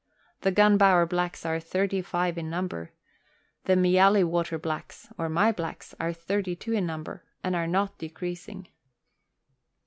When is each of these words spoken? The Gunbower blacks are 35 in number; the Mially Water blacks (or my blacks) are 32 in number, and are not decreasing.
The 0.39 0.51
Gunbower 0.51 1.05
blacks 1.07 1.45
are 1.45 1.59
35 1.59 2.39
in 2.39 2.49
number; 2.49 2.89
the 3.65 3.75
Mially 3.75 4.23
Water 4.25 4.57
blacks 4.57 5.07
(or 5.15 5.29
my 5.29 5.51
blacks) 5.51 5.93
are 5.99 6.11
32 6.11 6.73
in 6.73 6.87
number, 6.87 7.23
and 7.43 7.55
are 7.55 7.67
not 7.67 7.99
decreasing. 7.99 8.67